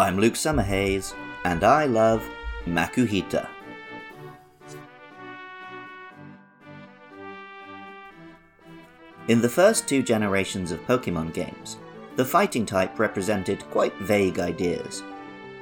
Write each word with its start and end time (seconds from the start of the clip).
I'm 0.00 0.16
Luke 0.16 0.32
Summerhays, 0.32 1.12
and 1.44 1.62
I 1.62 1.84
love 1.84 2.26
Makuhita. 2.64 3.46
In 9.28 9.42
the 9.42 9.48
first 9.50 9.86
two 9.86 10.02
generations 10.02 10.72
of 10.72 10.80
Pokemon 10.86 11.34
games, 11.34 11.76
the 12.16 12.24
fighting 12.24 12.64
type 12.64 12.98
represented 12.98 13.68
quite 13.70 13.94
vague 13.98 14.38
ideas. 14.38 15.02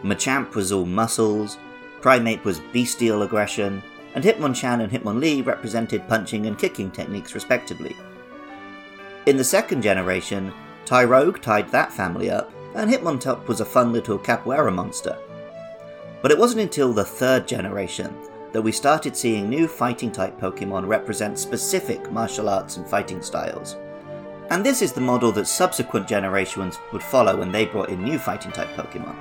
Machamp 0.04 0.54
was 0.54 0.70
all 0.70 0.86
muscles, 0.86 1.58
Primeape 2.00 2.44
was 2.44 2.60
bestial 2.72 3.22
aggression, 3.22 3.82
and 4.14 4.22
Hitmonchan 4.22 4.80
and 4.80 4.92
Hitmonlee 4.92 5.44
represented 5.44 6.06
punching 6.06 6.46
and 6.46 6.56
kicking 6.56 6.92
techniques 6.92 7.34
respectively. 7.34 7.96
In 9.26 9.36
the 9.36 9.42
second 9.42 9.82
generation, 9.82 10.54
Tyrogue 10.84 11.42
tied 11.42 11.68
that 11.70 11.92
family 11.92 12.30
up, 12.30 12.52
and 12.78 12.90
Hitmontop 12.90 13.46
was 13.48 13.60
a 13.60 13.64
fun 13.64 13.92
little 13.92 14.18
capoeira 14.18 14.72
monster. 14.72 15.18
But 16.22 16.30
it 16.30 16.38
wasn't 16.38 16.62
until 16.62 16.92
the 16.92 17.04
third 17.04 17.46
generation 17.46 18.16
that 18.52 18.62
we 18.62 18.72
started 18.72 19.16
seeing 19.16 19.48
new 19.48 19.68
fighting 19.68 20.10
type 20.10 20.40
Pokemon 20.40 20.86
represent 20.86 21.38
specific 21.38 22.10
martial 22.10 22.48
arts 22.48 22.76
and 22.76 22.86
fighting 22.86 23.20
styles. 23.20 23.76
And 24.50 24.64
this 24.64 24.80
is 24.80 24.92
the 24.92 25.00
model 25.00 25.32
that 25.32 25.46
subsequent 25.46 26.08
generations 26.08 26.78
would 26.92 27.02
follow 27.02 27.36
when 27.36 27.52
they 27.52 27.66
brought 27.66 27.90
in 27.90 28.02
new 28.02 28.18
fighting 28.18 28.52
type 28.52 28.68
Pokemon. 28.68 29.16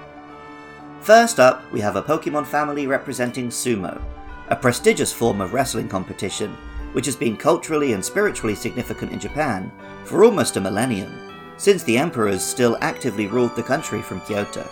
First 1.02 1.40
up, 1.40 1.70
we 1.74 1.82
have 1.82 1.96
a 1.96 2.04
Pokemon 2.04 2.46
family 2.46 2.88
representing 2.88 3.50
Sumo, 3.50 4.02
a 4.50 4.56
prestigious 4.56 5.12
form 5.12 5.42
of 5.42 5.54
wrestling 5.54 5.90
competition 5.90 6.56
which 6.94 7.06
has 7.06 7.16
been 7.16 7.38
culturally 7.38 7.94
and 7.94 8.04
spiritually 8.04 8.56
significant 8.56 9.12
in 9.12 9.20
Japan 9.20 9.72
for 10.04 10.24
almost 10.24 10.58
a 10.58 10.62
millennium, 10.62 11.12
since 11.58 11.84
the 11.84 11.98
emperors 11.98 12.44
still 12.44 12.78
actively 12.82 13.28
ruled 13.28 13.56
the 13.56 13.64
country 13.64 14.02
from 14.02 14.22
Kyoto. 14.22 14.68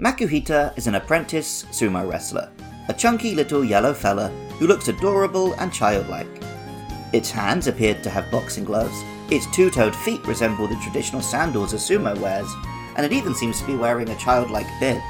Makuhita 0.00 0.76
is 0.78 0.86
an 0.86 0.94
apprentice 0.94 1.64
sumo 1.64 2.08
wrestler, 2.10 2.50
a 2.88 2.94
chunky 2.94 3.34
little 3.34 3.62
yellow 3.62 3.92
fella 3.92 4.28
who 4.58 4.66
looks 4.66 4.88
adorable 4.88 5.52
and 5.54 5.70
childlike. 5.74 6.42
Its 7.12 7.30
hands 7.30 7.66
appeared 7.66 8.02
to 8.02 8.08
have 8.08 8.30
boxing 8.30 8.64
gloves, 8.64 9.02
its 9.30 9.46
two 9.54 9.68
toed 9.68 9.94
feet 9.94 10.26
resemble 10.26 10.66
the 10.66 10.76
traditional 10.76 11.20
sandals 11.20 11.74
a 11.74 11.76
sumo 11.76 12.18
wears, 12.18 12.50
and 13.00 13.10
it 13.10 13.16
even 13.16 13.34
seems 13.34 13.58
to 13.58 13.66
be 13.66 13.74
wearing 13.74 14.10
a 14.10 14.16
childlike 14.16 14.66
bib. 14.78 15.00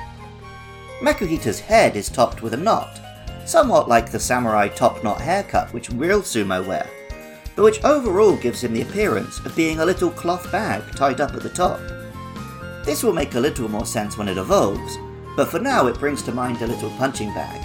Makuhita's 1.01 1.59
head 1.59 1.97
is 1.97 2.09
topped 2.09 2.41
with 2.41 2.55
a 2.55 2.57
knot, 2.57 3.01
somewhat 3.45 3.89
like 3.89 4.13
the 4.13 4.21
samurai 4.21 4.69
top 4.69 5.03
knot 5.03 5.21
haircut 5.21 5.75
which 5.75 5.91
real 5.91 6.23
sumo 6.23 6.65
wear, 6.65 6.89
but 7.57 7.65
which 7.65 7.83
overall 7.83 8.37
gives 8.37 8.63
him 8.63 8.73
the 8.73 8.83
appearance 8.83 9.41
of 9.41 9.57
being 9.57 9.81
a 9.81 9.85
little 9.85 10.09
cloth 10.09 10.53
bag 10.53 10.85
tied 10.95 11.21
up 11.21 11.35
at 11.35 11.43
the 11.43 11.49
top. 11.49 11.81
This 12.85 13.03
will 13.03 13.13
make 13.13 13.35
a 13.35 13.41
little 13.41 13.69
more 13.69 13.87
sense 13.87 14.17
when 14.17 14.29
it 14.29 14.39
evolves, 14.39 14.97
but 15.35 15.49
for 15.49 15.59
now 15.59 15.89
it 15.89 15.99
brings 15.99 16.23
to 16.23 16.33
mind 16.33 16.63
a 16.63 16.69
little 16.69 16.91
punching 16.91 17.35
bag. 17.35 17.61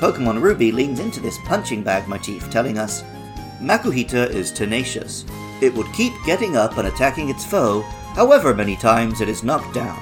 Pokemon 0.00 0.40
Ruby 0.40 0.70
leans 0.70 1.00
into 1.00 1.18
this 1.18 1.38
punching 1.44 1.82
bag 1.82 2.06
motif, 2.06 2.48
telling 2.50 2.78
us 2.78 3.02
Makuhita 3.60 4.30
is 4.30 4.52
tenacious. 4.52 5.24
It 5.60 5.74
would 5.74 5.92
keep 5.92 6.12
getting 6.24 6.56
up 6.56 6.78
and 6.78 6.86
attacking 6.86 7.30
its 7.30 7.44
foe, 7.44 7.84
however 8.16 8.54
many 8.54 8.74
times 8.74 9.20
it 9.20 9.28
is 9.28 9.44
knocked 9.44 9.74
down. 9.74 10.00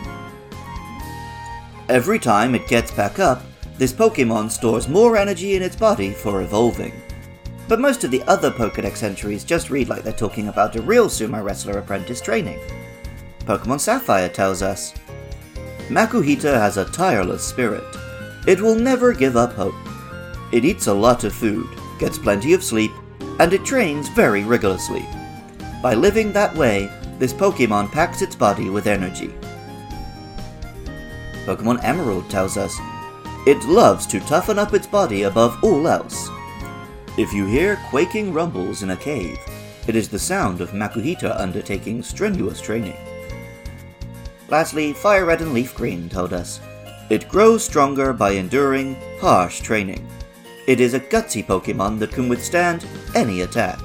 Every 1.88 2.18
time 2.18 2.54
it 2.54 2.68
gets 2.68 2.92
back 2.92 3.18
up, 3.18 3.42
this 3.76 3.92
Pokemon 3.92 4.52
stores 4.52 4.88
more 4.88 5.16
energy 5.16 5.56
in 5.56 5.62
its 5.62 5.74
body 5.74 6.12
for 6.12 6.40
evolving. 6.40 6.92
But 7.66 7.80
most 7.80 8.04
of 8.04 8.12
the 8.12 8.22
other 8.22 8.52
Pokedex 8.52 9.02
entries 9.02 9.42
just 9.42 9.68
read 9.68 9.88
like 9.88 10.04
they're 10.04 10.12
talking 10.12 10.46
about 10.46 10.76
a 10.76 10.82
real 10.82 11.08
sumo 11.08 11.42
wrestler 11.42 11.78
apprentice 11.78 12.20
training. 12.20 12.60
Pokemon 13.40 13.80
Sapphire 13.80 14.28
tells 14.28 14.62
us 14.62 14.94
Makuhita 15.88 16.54
has 16.54 16.76
a 16.76 16.84
tireless 16.84 17.42
spirit. 17.42 17.84
It 18.46 18.60
will 18.60 18.76
never 18.76 19.12
give 19.12 19.36
up 19.36 19.54
hope. 19.54 19.74
It 20.52 20.64
eats 20.64 20.86
a 20.86 20.94
lot 20.94 21.24
of 21.24 21.34
food, 21.34 21.66
gets 21.98 22.16
plenty 22.16 22.52
of 22.52 22.62
sleep, 22.62 22.92
and 23.40 23.52
it 23.52 23.64
trains 23.64 24.08
very 24.10 24.44
rigorously. 24.44 25.04
By 25.82 25.94
living 25.94 26.32
that 26.32 26.54
way, 26.54 26.90
this 27.18 27.32
Pokemon 27.32 27.92
packs 27.92 28.22
its 28.22 28.36
body 28.36 28.70
with 28.70 28.86
energy. 28.86 29.34
Pokemon 31.44 31.82
Emerald 31.84 32.28
tells 32.30 32.56
us 32.56 32.76
it 33.46 33.62
loves 33.64 34.06
to 34.06 34.20
toughen 34.20 34.58
up 34.58 34.72
its 34.72 34.86
body 34.86 35.24
above 35.24 35.62
all 35.62 35.86
else. 35.86 36.30
If 37.18 37.32
you 37.32 37.46
hear 37.46 37.78
quaking 37.90 38.32
rumbles 38.32 38.82
in 38.82 38.90
a 38.90 38.96
cave, 38.96 39.38
it 39.86 39.94
is 39.94 40.08
the 40.08 40.18
sound 40.18 40.60
of 40.60 40.70
Makuhita 40.70 41.38
undertaking 41.38 42.02
strenuous 42.02 42.60
training. 42.60 42.96
Lastly, 44.48 44.94
Fire 44.94 45.26
Red 45.26 45.42
and 45.42 45.52
Leaf 45.52 45.74
Green 45.74 46.08
told 46.08 46.32
us 46.32 46.60
it 47.10 47.28
grows 47.28 47.62
stronger 47.62 48.14
by 48.14 48.30
enduring 48.30 48.96
harsh 49.20 49.60
training. 49.60 50.08
It 50.66 50.80
is 50.80 50.94
a 50.94 51.00
gutsy 51.00 51.44
Pokemon 51.44 51.98
that 51.98 52.12
can 52.12 52.30
withstand 52.30 52.86
any 53.14 53.42
attack. 53.42 53.78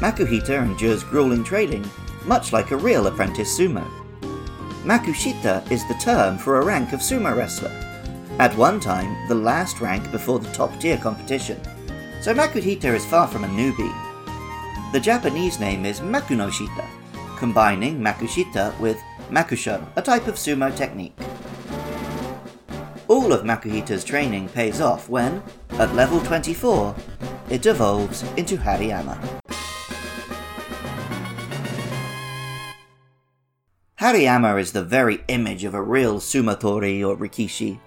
Makuhita 0.00 0.62
endures 0.62 1.04
grueling 1.04 1.44
training, 1.44 1.84
much 2.24 2.54
like 2.54 2.70
a 2.70 2.76
real 2.76 3.06
apprentice 3.06 3.58
sumo. 3.58 3.86
Makushita 4.82 5.70
is 5.70 5.86
the 5.88 5.94
term 6.02 6.38
for 6.38 6.58
a 6.58 6.64
rank 6.64 6.94
of 6.94 7.00
sumo 7.00 7.36
wrestler. 7.36 7.70
At 8.38 8.56
one 8.56 8.80
time, 8.80 9.28
the 9.28 9.34
last 9.34 9.82
rank 9.82 10.10
before 10.10 10.38
the 10.38 10.50
top 10.52 10.80
tier 10.80 10.96
competition. 10.96 11.60
So 12.22 12.32
Makuhita 12.32 12.94
is 12.94 13.04
far 13.04 13.28
from 13.28 13.44
a 13.44 13.48
newbie. 13.48 13.92
The 14.94 15.00
Japanese 15.00 15.60
name 15.60 15.84
is 15.84 16.00
Makunoshita, 16.00 16.86
combining 17.36 18.00
Makushita 18.00 18.78
with 18.80 18.98
Makusho, 19.28 19.86
a 19.96 20.00
type 20.00 20.28
of 20.28 20.36
sumo 20.36 20.74
technique. 20.74 21.12
All 23.06 23.34
of 23.34 23.42
Makuhita's 23.42 24.02
training 24.02 24.48
pays 24.48 24.80
off 24.80 25.10
when, 25.10 25.42
at 25.72 25.94
level 25.94 26.20
24, 26.20 26.96
it 27.50 27.66
evolves 27.66 28.22
into 28.38 28.56
Hariyama. 28.56 29.39
Hariyama 34.00 34.58
is 34.58 34.72
the 34.72 34.82
very 34.82 35.22
image 35.28 35.64
of 35.64 35.74
a 35.74 35.82
real 35.82 36.20
Sumotori 36.20 37.06
or 37.06 37.18
Rikishi. 37.18 37.78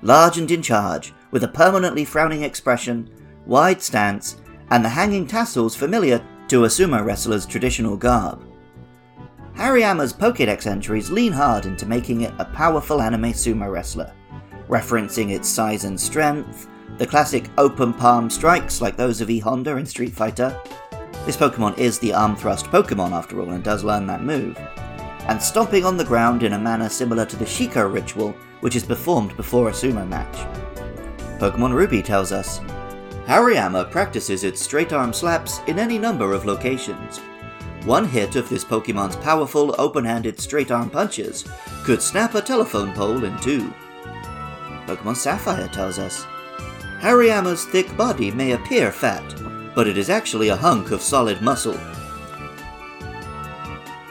Large 0.00 0.38
and 0.38 0.50
in 0.50 0.62
charge, 0.62 1.12
with 1.30 1.44
a 1.44 1.48
permanently 1.48 2.06
frowning 2.06 2.42
expression, 2.42 3.10
wide 3.44 3.82
stance, 3.82 4.38
and 4.70 4.82
the 4.82 4.88
hanging 4.88 5.26
tassels 5.26 5.76
familiar 5.76 6.24
to 6.48 6.64
a 6.64 6.68
sumo 6.68 7.04
wrestler's 7.04 7.44
traditional 7.44 7.98
garb. 7.98 8.42
Hariyama's 9.56 10.14
Pokedex 10.14 10.66
entries 10.66 11.10
lean 11.10 11.32
hard 11.32 11.66
into 11.66 11.84
making 11.84 12.22
it 12.22 12.32
a 12.38 12.46
powerful 12.46 13.02
anime 13.02 13.34
sumo 13.34 13.70
wrestler, 13.70 14.14
referencing 14.70 15.32
its 15.32 15.50
size 15.50 15.84
and 15.84 16.00
strength, 16.00 16.66
the 16.96 17.06
classic 17.06 17.50
open 17.58 17.92
palm 17.92 18.30
strikes 18.30 18.80
like 18.80 18.96
those 18.96 19.20
of 19.20 19.28
E 19.28 19.38
Honda 19.38 19.76
in 19.76 19.84
Street 19.84 20.14
Fighter. 20.14 20.58
This 21.26 21.36
Pokemon 21.36 21.76
is 21.76 21.98
the 21.98 22.14
arm 22.14 22.36
thrust 22.36 22.64
Pokemon 22.68 23.12
after 23.12 23.38
all 23.38 23.50
and 23.50 23.62
does 23.62 23.84
learn 23.84 24.06
that 24.06 24.22
move. 24.22 24.58
And 25.28 25.42
stomping 25.42 25.84
on 25.84 25.96
the 25.96 26.04
ground 26.04 26.42
in 26.42 26.54
a 26.54 26.58
manner 26.58 26.88
similar 26.88 27.26
to 27.26 27.36
the 27.36 27.44
Shiko 27.44 27.92
ritual, 27.92 28.34
which 28.60 28.76
is 28.76 28.84
performed 28.84 29.36
before 29.36 29.68
a 29.68 29.72
sumo 29.72 30.08
match. 30.08 30.36
Pokemon 31.38 31.74
Ruby 31.74 32.02
tells 32.02 32.32
us 32.32 32.60
Hariyama 33.26 33.90
practices 33.90 34.42
its 34.42 34.60
straight 34.60 34.92
arm 34.92 35.12
slaps 35.12 35.60
in 35.66 35.78
any 35.78 35.98
number 35.98 36.32
of 36.32 36.46
locations. 36.46 37.18
One 37.84 38.08
hit 38.08 38.36
of 38.36 38.48
this 38.48 38.64
Pokemon's 38.64 39.16
powerful 39.16 39.74
open 39.78 40.04
handed 40.04 40.40
straight 40.40 40.70
arm 40.70 40.90
punches 40.90 41.44
could 41.84 42.02
snap 42.02 42.34
a 42.34 42.40
telephone 42.40 42.92
pole 42.94 43.24
in 43.24 43.38
two. 43.40 43.72
Pokemon 44.86 45.16
Sapphire 45.16 45.68
tells 45.68 45.98
us 45.98 46.26
Hariyama's 47.00 47.66
thick 47.66 47.94
body 47.96 48.30
may 48.30 48.52
appear 48.52 48.90
fat, 48.90 49.22
but 49.74 49.86
it 49.86 49.98
is 49.98 50.10
actually 50.10 50.48
a 50.48 50.56
hunk 50.56 50.90
of 50.90 51.02
solid 51.02 51.42
muscle. 51.42 51.78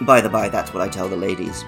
By 0.01 0.21
the 0.21 0.29
by, 0.29 0.49
that's 0.49 0.73
what 0.73 0.83
I 0.83 0.89
tell 0.89 1.09
the 1.09 1.15
ladies. 1.15 1.63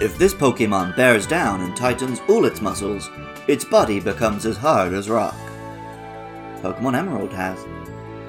If 0.00 0.18
this 0.18 0.34
Pokemon 0.34 0.96
bears 0.96 1.26
down 1.26 1.62
and 1.62 1.74
tightens 1.74 2.20
all 2.28 2.44
its 2.44 2.60
muscles, 2.60 3.08
its 3.48 3.64
body 3.64 4.00
becomes 4.00 4.44
as 4.44 4.58
hard 4.58 4.92
as 4.92 5.08
rock. 5.08 5.34
Pokemon 6.60 6.96
Emerald 6.96 7.32
has. 7.32 7.64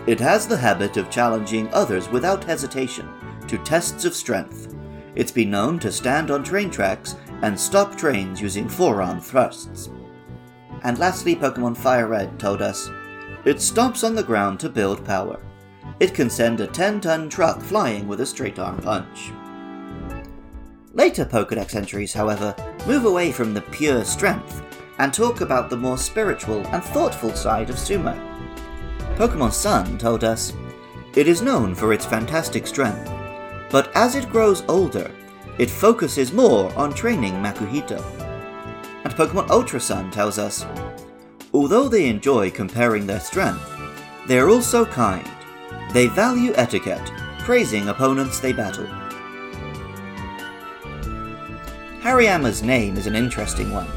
It 0.07 0.19
has 0.21 0.47
the 0.47 0.55
habit 0.55 0.95
of 0.95 1.09
challenging 1.09 1.67
others 1.73 2.07
without 2.07 2.43
hesitation 2.43 3.09
to 3.47 3.57
tests 3.57 4.05
of 4.05 4.13
strength. 4.13 4.73
It's 5.15 5.31
been 5.31 5.51
known 5.51 5.79
to 5.79 5.91
stand 5.91 6.31
on 6.31 6.43
train 6.43 6.69
tracks 6.69 7.15
and 7.41 7.59
stop 7.59 7.97
trains 7.97 8.39
using 8.39 8.69
forearm 8.69 9.19
thrusts. 9.19 9.89
And 10.83 10.97
lastly, 10.97 11.35
Pokemon 11.35 11.75
Fire 11.75 12.07
Red 12.07 12.39
told 12.39 12.61
us 12.61 12.89
it 13.43 13.57
stomps 13.57 14.05
on 14.05 14.15
the 14.15 14.23
ground 14.23 14.59
to 14.61 14.69
build 14.69 15.05
power. 15.05 15.39
It 15.99 16.13
can 16.13 16.29
send 16.29 16.59
a 16.59 16.67
10 16.67 17.01
ton 17.01 17.29
truck 17.29 17.59
flying 17.59 18.07
with 18.07 18.21
a 18.21 18.25
straight 18.25 18.59
arm 18.59 18.77
punch. 18.77 19.31
Later 20.93 21.25
Pokedex 21.25 21.75
entries, 21.75 22.13
however, 22.13 22.55
move 22.85 23.05
away 23.05 23.31
from 23.31 23.53
the 23.53 23.61
pure 23.61 24.03
strength 24.03 24.61
and 24.99 25.13
talk 25.13 25.41
about 25.41 25.69
the 25.69 25.77
more 25.77 25.97
spiritual 25.97 26.65
and 26.67 26.83
thoughtful 26.83 27.33
side 27.33 27.69
of 27.69 27.75
sumo. 27.75 28.15
Pokemon 29.15 29.51
Sun 29.51 29.97
told 29.97 30.23
us 30.23 30.53
it 31.15 31.27
is 31.27 31.41
known 31.41 31.73
for 31.73 31.93
its 31.93 32.05
fantastic 32.05 32.67
strength, 32.67 33.11
but 33.71 33.91
as 33.95 34.15
it 34.15 34.29
grows 34.29 34.63
older, 34.67 35.09
it 35.57 35.69
focuses 35.69 36.31
more 36.31 36.71
on 36.75 36.93
training 36.93 37.33
Makuhita. 37.33 37.99
And 39.03 39.13
Pokemon 39.15 39.49
Ultra 39.49 39.79
Sun 39.79 40.11
tells 40.11 40.37
us 40.37 40.65
although 41.53 41.87
they 41.87 42.07
enjoy 42.07 42.51
comparing 42.51 43.07
their 43.07 43.19
strength, 43.19 43.67
they 44.27 44.37
are 44.37 44.49
also 44.49 44.85
kind. 44.85 45.27
They 45.93 46.07
value 46.07 46.53
etiquette, 46.55 47.11
praising 47.39 47.89
opponents 47.89 48.39
they 48.39 48.53
battle. 48.53 48.87
Hariyama's 52.01 52.61
name 52.61 52.97
is 52.97 53.07
an 53.07 53.15
interesting 53.15 53.71
one. 53.71 53.87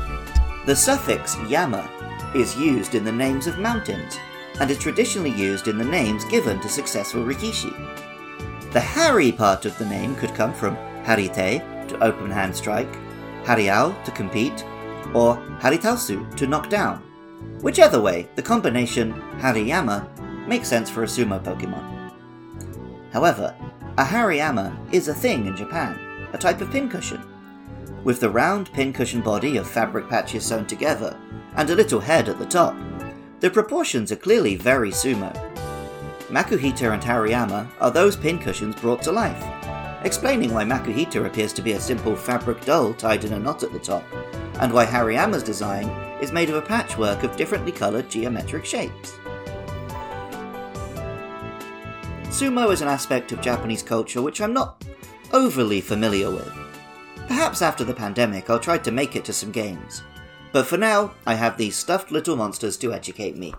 The 0.66 0.76
suffix 0.76 1.36
yama 1.48 1.88
is 2.34 2.56
used 2.56 2.94
in 2.94 3.04
the 3.04 3.12
names 3.12 3.46
of 3.46 3.58
mountains 3.58 4.18
and 4.60 4.70
is 4.70 4.78
traditionally 4.78 5.30
used 5.30 5.68
in 5.68 5.78
the 5.78 5.84
names 5.84 6.24
given 6.26 6.60
to 6.60 6.68
successful 6.68 7.24
rikishi. 7.24 7.74
The 8.72 8.80
hari 8.80 9.32
part 9.32 9.64
of 9.64 9.76
the 9.78 9.86
name 9.86 10.14
could 10.14 10.34
come 10.34 10.52
from 10.52 10.76
harite 11.04 11.88
to 11.88 12.04
open 12.04 12.30
hand 12.30 12.54
strike, 12.54 12.92
hariao 13.44 14.04
to 14.04 14.10
compete, 14.12 14.64
or 15.14 15.36
haritausu 15.58 16.36
to 16.36 16.46
knock 16.46 16.70
down. 16.70 17.02
Whichever 17.62 18.00
way, 18.00 18.28
the 18.36 18.42
combination 18.42 19.12
Hariyama 19.38 20.06
makes 20.50 20.68
sense 20.68 20.90
for 20.90 21.04
a 21.04 21.06
sumo 21.06 21.40
Pokemon. 21.40 22.10
However, 23.12 23.54
a 23.96 24.04
Hariyama 24.04 24.92
is 24.92 25.06
a 25.06 25.14
thing 25.14 25.46
in 25.46 25.56
Japan, 25.56 25.96
a 26.32 26.38
type 26.38 26.60
of 26.60 26.72
pincushion, 26.72 27.22
with 28.02 28.18
the 28.18 28.28
round 28.28 28.72
pincushion 28.72 29.20
body 29.20 29.58
of 29.58 29.70
fabric 29.70 30.08
patches 30.08 30.44
sewn 30.44 30.66
together, 30.66 31.16
and 31.54 31.70
a 31.70 31.76
little 31.76 32.00
head 32.00 32.28
at 32.28 32.40
the 32.40 32.46
top. 32.46 32.74
The 33.38 33.48
proportions 33.48 34.10
are 34.10 34.16
clearly 34.16 34.56
very 34.56 34.90
sumo. 34.90 35.32
Makuhita 36.30 36.92
and 36.94 37.02
Hariyama 37.02 37.68
are 37.80 37.92
those 37.92 38.16
pincushions 38.16 38.74
brought 38.80 39.02
to 39.02 39.12
life, 39.12 39.44
explaining 40.02 40.52
why 40.52 40.64
Makuhita 40.64 41.24
appears 41.26 41.52
to 41.52 41.62
be 41.62 41.72
a 41.72 41.80
simple 41.80 42.16
fabric 42.16 42.64
doll 42.64 42.92
tied 42.94 43.22
in 43.22 43.34
a 43.34 43.38
knot 43.38 43.62
at 43.62 43.72
the 43.72 43.78
top, 43.78 44.02
and 44.58 44.72
why 44.72 44.84
Hariyama's 44.84 45.44
design 45.44 45.88
is 46.20 46.32
made 46.32 46.50
of 46.50 46.56
a 46.56 46.62
patchwork 46.62 47.22
of 47.22 47.36
differently 47.36 47.70
coloured 47.70 48.10
geometric 48.10 48.64
shapes. 48.64 49.12
Sumo 52.30 52.72
is 52.72 52.80
an 52.80 52.86
aspect 52.86 53.32
of 53.32 53.40
Japanese 53.40 53.82
culture 53.82 54.22
which 54.22 54.40
I'm 54.40 54.54
not 54.54 54.84
overly 55.32 55.80
familiar 55.80 56.30
with. 56.30 56.48
Perhaps 57.26 57.60
after 57.60 57.82
the 57.82 57.92
pandemic 57.92 58.48
I'll 58.48 58.60
try 58.60 58.78
to 58.78 58.92
make 58.92 59.16
it 59.16 59.24
to 59.24 59.32
some 59.32 59.50
games. 59.50 60.04
But 60.52 60.66
for 60.66 60.76
now, 60.76 61.12
I 61.26 61.34
have 61.34 61.56
these 61.56 61.74
stuffed 61.74 62.12
little 62.12 62.36
monsters 62.36 62.76
to 62.78 62.92
educate 62.92 63.36
me. 63.36 63.52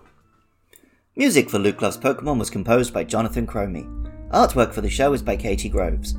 Music 1.17 1.49
for 1.49 1.59
Luke 1.59 1.81
Loves 1.81 1.97
Pokemon 1.97 2.39
was 2.39 2.49
composed 2.49 2.93
by 2.93 3.03
Jonathan 3.03 3.45
Cromie. 3.45 3.89
Artwork 4.31 4.73
for 4.73 4.79
the 4.79 4.89
show 4.89 5.11
is 5.11 5.21
by 5.21 5.35
Katie 5.35 5.67
Groves. 5.67 6.15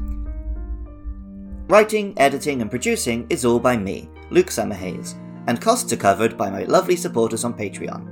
Writing, 1.68 2.12
editing, 2.18 2.60
and 2.60 2.70
producing 2.70 3.26
is 3.30 3.46
all 3.46 3.60
by 3.60 3.78
me, 3.78 4.10
Luke 4.28 4.48
Summerhays, 4.48 5.14
and 5.46 5.58
costs 5.58 5.90
are 5.94 5.96
covered 5.96 6.36
by 6.36 6.50
my 6.50 6.64
lovely 6.64 6.96
supporters 6.96 7.44
on 7.44 7.54
Patreon. 7.54 8.06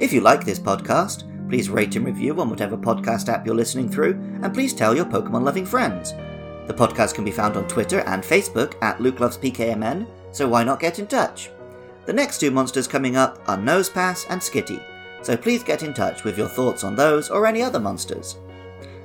If 0.00 0.12
you 0.12 0.20
like 0.20 0.44
this 0.44 0.60
podcast, 0.60 1.24
please 1.48 1.68
rate 1.68 1.96
and 1.96 2.06
review 2.06 2.40
on 2.40 2.50
whatever 2.50 2.76
podcast 2.76 3.28
app 3.28 3.46
you're 3.46 3.54
listening 3.54 3.88
through, 3.88 4.14
and 4.42 4.52
please 4.52 4.72
tell 4.72 4.94
your 4.94 5.04
Pokemon 5.04 5.44
loving 5.44 5.66
friends. 5.66 6.12
The 6.66 6.74
podcast 6.74 7.14
can 7.14 7.24
be 7.24 7.30
found 7.30 7.56
on 7.56 7.68
Twitter 7.68 8.00
and 8.00 8.22
Facebook 8.22 8.74
at 8.82 9.00
Luke 9.00 9.20
Loves 9.20 9.36
PKMN, 9.36 10.06
so 10.32 10.48
why 10.48 10.64
not 10.64 10.80
get 10.80 10.98
in 10.98 11.06
touch? 11.06 11.50
The 12.06 12.12
next 12.12 12.38
two 12.38 12.50
monsters 12.50 12.88
coming 12.88 13.16
up 13.16 13.38
are 13.46 13.56
Nosepass 13.56 14.26
and 14.30 14.40
Skitty, 14.40 14.82
so 15.22 15.36
please 15.36 15.62
get 15.62 15.82
in 15.82 15.94
touch 15.94 16.24
with 16.24 16.36
your 16.36 16.48
thoughts 16.48 16.84
on 16.84 16.96
those 16.96 17.30
or 17.30 17.46
any 17.46 17.62
other 17.62 17.80
monsters. 17.80 18.36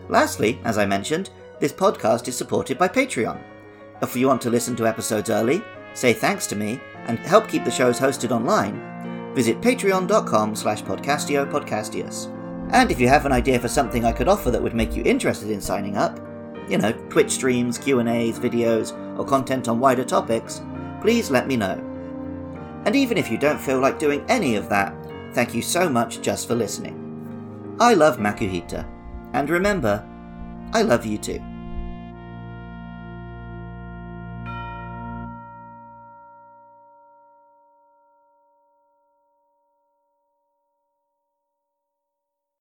Lastly, 0.08 0.60
as 0.64 0.78
I 0.78 0.86
mentioned, 0.86 1.30
this 1.60 1.74
podcast 1.74 2.28
is 2.28 2.36
supported 2.36 2.78
by 2.78 2.88
Patreon. 2.88 3.42
If 4.02 4.16
you 4.16 4.28
want 4.28 4.42
to 4.44 4.50
listen 4.50 4.76
to 4.78 4.88
episodes 4.88 5.30
early, 5.30 5.62
say 5.94 6.14
thanks 6.14 6.48
to 6.48 6.56
me, 6.56 6.80
and 7.08 7.20
help 7.20 7.48
keep 7.48 7.66
the 7.66 7.72
shows 7.72 8.00
hosted 8.00 8.32
online, 8.32 8.80
visit 9.40 9.62
patreon.com 9.62 10.54
slash 10.54 10.84
podcastio 10.84 11.50
podcastius. 11.50 12.28
And 12.74 12.92
if 12.92 13.00
you 13.00 13.08
have 13.08 13.26
an 13.26 13.32
idea 13.32 13.58
for 13.58 13.70
something 13.70 14.04
I 14.04 14.12
could 14.12 14.28
offer 14.28 14.52
that 14.52 14.62
would 14.62 14.74
make 14.74 14.98
you 14.98 15.04
interested 15.04 15.50
in 15.50 15.62
signing 15.62 15.96
up, 15.96 16.20
you 16.68 16.78
know, 16.78 16.92
Twitch 17.10 17.32
streams, 17.32 17.78
Q&As, 17.78 18.38
videos, 18.38 18.92
or 19.18 19.24
content 19.24 19.70
on 19.70 19.80
wider 19.80 20.04
topics, 20.04 20.62
please 21.02 21.32
let 21.32 21.48
me 21.48 21.56
know. 21.56 21.82
And 22.84 22.98
even 22.98 23.18
if 23.18 23.32
you 23.32 23.38
don't 23.38 23.62
feel 23.62 23.80
like 23.80 23.98
doing 23.98 24.26
any 24.28 24.58
of 24.58 24.68
that, 24.68 24.94
thank 25.34 25.56
you 25.56 25.62
so 25.62 25.88
much 25.88 26.20
just 26.20 26.46
for 26.46 26.56
listening. 26.56 26.98
I 27.80 27.94
love 27.94 28.18
Makuhita, 28.18 28.86
and 29.32 29.50
remember, 29.50 30.06
I 30.74 30.82
love 30.82 31.06
you 31.06 31.18
too. 31.18 31.42